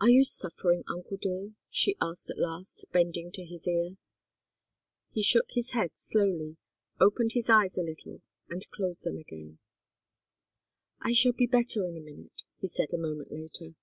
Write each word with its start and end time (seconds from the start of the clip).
"Are 0.00 0.08
you 0.08 0.22
suffering, 0.22 0.84
uncle 0.88 1.16
dear?" 1.16 1.50
she 1.68 1.96
asked 2.00 2.30
at 2.30 2.38
last, 2.38 2.84
bending 2.92 3.32
to 3.32 3.44
his 3.44 3.66
ear. 3.66 3.96
He 5.10 5.24
shook 5.24 5.50
his 5.50 5.72
head 5.72 5.90
slowly, 5.96 6.58
opened 7.00 7.32
his 7.32 7.50
eyes 7.50 7.76
a 7.76 7.82
little 7.82 8.22
and 8.48 8.64
closed 8.70 9.02
them 9.02 9.18
again. 9.18 9.58
"I 11.00 11.12
shall 11.12 11.32
be 11.32 11.48
better 11.48 11.84
in 11.84 11.96
a 11.96 12.00
minute," 12.00 12.44
he 12.60 12.68
said, 12.68 12.92
a 12.94 12.96
moment 12.98 13.32
later. 13.32 13.74